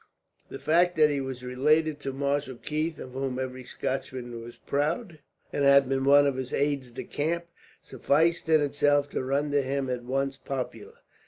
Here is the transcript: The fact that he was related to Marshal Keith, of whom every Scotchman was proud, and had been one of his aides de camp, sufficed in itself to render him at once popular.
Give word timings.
The 0.49 0.57
fact 0.57 0.97
that 0.97 1.11
he 1.11 1.21
was 1.21 1.43
related 1.45 1.99
to 1.99 2.11
Marshal 2.11 2.55
Keith, 2.55 2.97
of 2.97 3.11
whom 3.11 3.37
every 3.37 3.63
Scotchman 3.63 4.41
was 4.41 4.55
proud, 4.57 5.19
and 5.53 5.63
had 5.63 5.87
been 5.87 6.05
one 6.05 6.25
of 6.25 6.37
his 6.37 6.53
aides 6.53 6.91
de 6.91 7.03
camp, 7.03 7.45
sufficed 7.83 8.49
in 8.49 8.61
itself 8.61 9.09
to 9.09 9.23
render 9.23 9.61
him 9.61 9.91
at 9.91 10.03
once 10.03 10.37
popular. 10.37 10.95